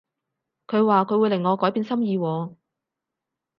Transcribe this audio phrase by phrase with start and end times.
[0.65, 2.55] 佢話佢會令我改變心意喎